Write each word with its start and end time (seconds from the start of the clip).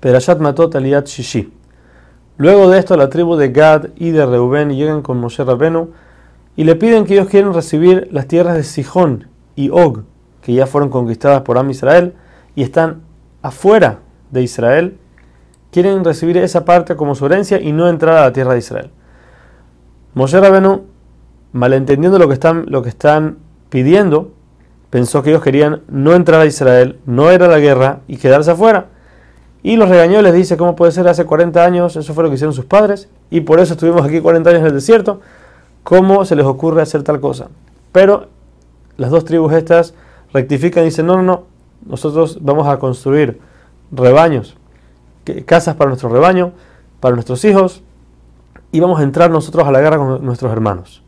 Perashat 0.00 0.38
Matot 0.38 0.74
Aliat 0.74 1.06
Shishi. 1.06 1.52
Luego 2.38 2.70
de 2.70 2.78
esto, 2.78 2.96
la 2.96 3.10
tribu 3.10 3.36
de 3.36 3.50
Gad 3.50 3.90
y 3.96 4.10
de 4.12 4.24
Reuben 4.24 4.70
llegan 4.70 5.02
con 5.02 5.18
Moshe 5.18 5.44
Rabenu 5.44 5.90
y 6.56 6.64
le 6.64 6.74
piden 6.74 7.04
que 7.04 7.12
ellos 7.14 7.28
quieren 7.28 7.52
recibir 7.52 8.08
las 8.10 8.26
tierras 8.26 8.54
de 8.54 8.64
Sijón 8.64 9.28
y 9.56 9.68
Og, 9.68 10.04
que 10.40 10.54
ya 10.54 10.66
fueron 10.66 10.88
conquistadas 10.88 11.42
por 11.42 11.58
Am 11.58 11.68
Israel 11.68 12.14
y 12.54 12.62
están 12.62 13.02
afuera 13.42 13.98
de 14.30 14.42
Israel. 14.42 14.96
Quieren 15.70 16.02
recibir 16.02 16.38
esa 16.38 16.64
parte 16.64 16.96
como 16.96 17.14
su 17.14 17.26
herencia 17.26 17.60
y 17.60 17.72
no 17.72 17.86
entrar 17.88 18.16
a 18.16 18.22
la 18.22 18.32
tierra 18.32 18.54
de 18.54 18.60
Israel. 18.60 18.90
Moshe 20.14 20.40
Rabenu, 20.40 20.84
malentendiendo 21.52 22.18
lo 22.18 22.26
que 22.26 22.34
están, 22.34 22.64
lo 22.68 22.82
que 22.82 22.88
están 22.88 23.36
pidiendo, 23.68 24.32
pensó 24.88 25.22
que 25.22 25.28
ellos 25.28 25.42
querían 25.42 25.82
no 25.88 26.14
entrar 26.14 26.40
a 26.40 26.46
Israel, 26.46 26.98
no 27.04 27.30
era 27.30 27.48
la 27.48 27.58
guerra 27.58 28.00
y 28.08 28.16
quedarse 28.16 28.52
afuera. 28.52 28.86
Y 29.62 29.76
los 29.76 29.88
regañó, 29.88 30.22
les 30.22 30.32
dice, 30.32 30.56
¿cómo 30.56 30.74
puede 30.74 30.92
ser? 30.92 31.06
Hace 31.06 31.24
40 31.26 31.62
años, 31.64 31.96
eso 31.96 32.14
fue 32.14 32.24
lo 32.24 32.30
que 32.30 32.36
hicieron 32.36 32.54
sus 32.54 32.64
padres, 32.64 33.08
y 33.30 33.42
por 33.42 33.60
eso 33.60 33.74
estuvimos 33.74 34.02
aquí 34.02 34.20
40 34.20 34.48
años 34.50 34.60
en 34.60 34.66
el 34.68 34.74
desierto. 34.74 35.20
¿Cómo 35.84 36.24
se 36.24 36.36
les 36.36 36.46
ocurre 36.46 36.82
hacer 36.82 37.02
tal 37.02 37.20
cosa? 37.20 37.48
Pero 37.92 38.28
las 38.96 39.10
dos 39.10 39.24
tribus 39.24 39.52
estas 39.52 39.94
rectifican 40.32 40.82
y 40.84 40.86
dicen, 40.86 41.06
no, 41.06 41.16
no, 41.16 41.22
no, 41.22 41.42
nosotros 41.86 42.38
vamos 42.40 42.66
a 42.68 42.78
construir 42.78 43.40
rebaños, 43.90 44.56
casas 45.46 45.76
para 45.76 45.88
nuestro 45.88 46.08
rebaño, 46.08 46.52
para 47.00 47.14
nuestros 47.14 47.44
hijos, 47.44 47.82
y 48.72 48.80
vamos 48.80 49.00
a 49.00 49.02
entrar 49.02 49.30
nosotros 49.30 49.66
a 49.66 49.72
la 49.72 49.80
guerra 49.80 49.98
con 49.98 50.24
nuestros 50.24 50.52
hermanos. 50.52 51.02